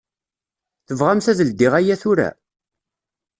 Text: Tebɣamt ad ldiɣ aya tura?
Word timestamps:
Tebɣamt 0.87 1.25
ad 1.31 1.39
ldiɣ 1.49 1.73
aya 1.79 1.95
tura? 2.01 2.29